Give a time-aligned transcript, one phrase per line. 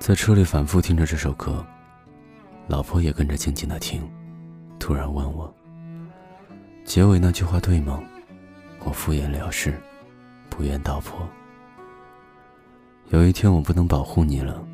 [0.00, 1.64] 在车里反复听着这首歌，
[2.66, 4.02] 老婆也跟着静静的听，
[4.78, 5.54] 突然问我
[6.86, 8.02] ：“结尾那句话对吗？”
[8.82, 9.78] 我敷衍了事，
[10.48, 11.28] 不愿道破。
[13.10, 14.66] 有一天我不能保护你了，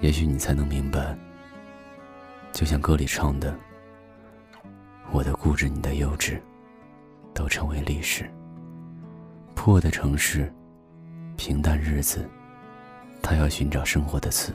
[0.00, 1.14] 也许你才能明白。
[2.52, 3.54] 就像歌里唱的
[5.12, 6.40] ：“我的固执，你的幼稚，
[7.34, 8.28] 都成为历史。
[9.54, 10.50] 破的城市，
[11.36, 12.26] 平淡日子。”
[13.22, 14.52] 他要寻找生活的刺。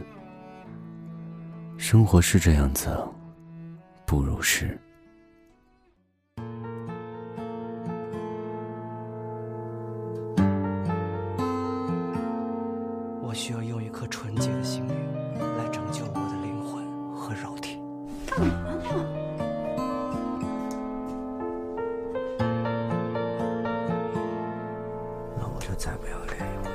[1.77, 2.89] 生活是这样子，
[4.05, 4.77] 不如是。
[13.21, 14.95] 我需要用一颗纯洁的心灵
[15.57, 17.79] 来拯救我的灵魂和肉体。
[25.37, 26.71] 那我就再不要恋一回。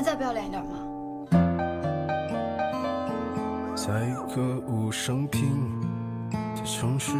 [0.00, 0.76] 再不要脸一点吗？
[3.74, 5.80] 在一个无声平
[6.30, 7.12] 的城市，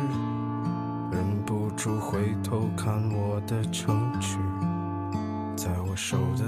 [1.10, 4.38] 忍不住回头看我的城池，
[5.56, 6.44] 在我手的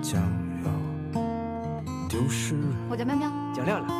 [0.00, 0.22] 将
[0.64, 0.70] 要
[2.08, 2.54] 丢失。
[2.88, 3.92] 我叫喵喵，叫亮亮。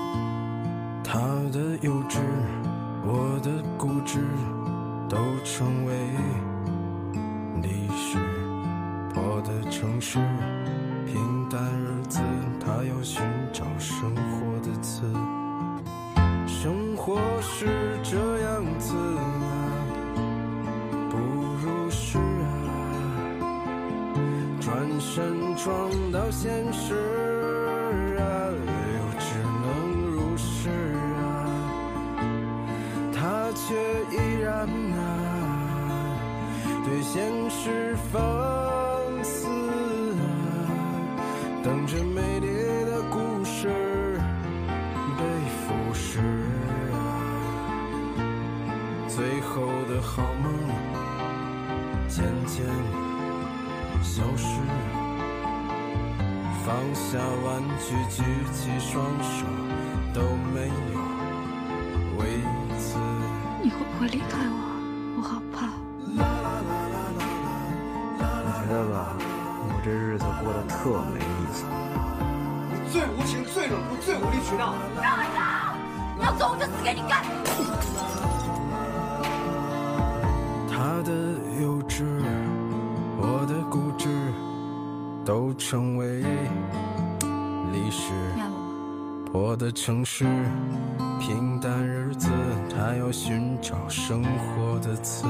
[1.02, 1.18] 他
[1.52, 2.18] 的幼稚，
[3.04, 4.20] 我的固执，
[5.08, 5.94] 都成为
[7.62, 8.18] 历史。
[9.14, 10.18] 破的城市。
[13.02, 15.02] 寻找生活的刺。
[16.46, 17.66] 生活是
[18.02, 19.22] 这样子啊，
[21.10, 22.46] 不如是啊。
[24.60, 26.94] 转身撞到现实
[28.18, 29.27] 啊，又只
[29.62, 29.66] 能
[30.10, 30.68] 如是
[31.16, 31.18] 啊。
[33.14, 33.74] 他却
[34.10, 34.68] 依然
[34.98, 35.00] 啊，
[36.84, 37.16] 对现
[37.48, 38.20] 实放
[39.22, 40.22] 肆啊。
[41.62, 42.47] 等着美丽
[49.18, 50.46] 最后的好梦
[52.06, 52.64] 渐渐
[54.01, 54.46] 消失。
[56.64, 59.45] 放下玩具，举起双手，
[60.14, 60.23] 都
[60.55, 60.70] 没有
[62.17, 62.39] 为
[62.79, 62.96] 此。
[63.61, 64.56] 你会不会离开我？
[65.17, 65.67] 我好怕。
[66.06, 66.17] 你
[68.55, 69.18] 觉得吧？
[69.18, 71.64] 我这日子过得特没意思。
[72.70, 74.77] 你最无情、最冷酷、最无理取闹。
[75.02, 75.40] 让我走！
[76.17, 77.27] 你要走我就死给你看。
[80.88, 81.12] 他的
[81.60, 82.02] 幼稚，
[83.20, 84.08] 我的固执，
[85.22, 86.22] 都成为
[87.70, 88.10] 历史。
[89.30, 90.24] 我的城市，
[91.20, 92.30] 平淡日子，
[92.74, 95.26] 他要寻找生活的刺。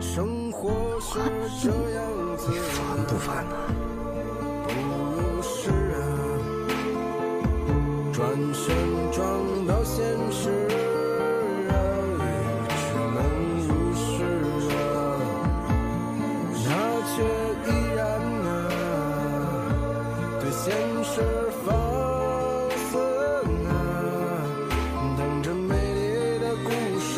[0.00, 1.18] 生活是
[1.62, 2.02] 这样
[2.38, 3.54] 子，你烦不烦呢？
[4.66, 4.72] 不
[5.20, 6.00] 如是啊，
[8.14, 8.74] 转身
[9.12, 9.28] 撞
[21.64, 21.74] 放
[22.76, 22.98] 肆
[23.68, 23.72] 啊，
[25.16, 26.68] 等着美丽的故
[27.00, 27.10] 事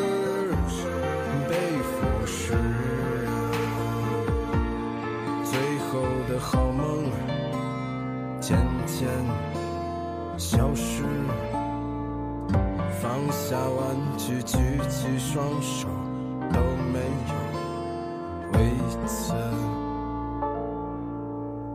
[1.48, 1.94] 被腐
[2.26, 2.54] 蚀。
[5.44, 5.52] 最
[5.88, 5.92] 后
[6.28, 6.82] 的好梦
[8.40, 9.08] 渐渐
[10.36, 11.04] 消失，
[13.00, 15.88] 放下玩具，举起双手
[16.52, 16.60] 都
[16.92, 16.98] 没
[17.28, 17.34] 有
[18.52, 18.58] 位
[18.90, 19.32] 置。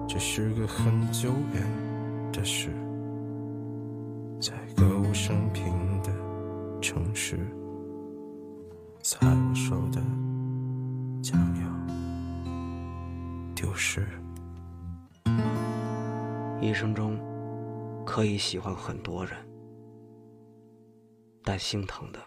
[0.07, 1.98] 这是个很久远。
[2.39, 2.69] 的事，
[4.39, 6.09] 在歌舞升平的
[6.81, 7.35] 城市，
[9.01, 10.01] 在我手的
[11.21, 11.69] 将要。
[13.53, 14.07] 丢失。
[16.61, 17.19] 一生中
[18.05, 19.35] 可以喜欢很多人，
[21.43, 22.19] 但心疼的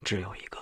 [0.00, 0.61] 只有一个。